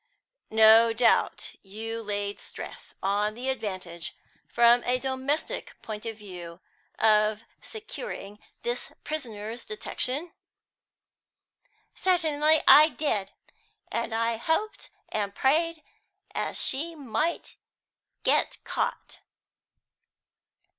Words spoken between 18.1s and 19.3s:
be caught!"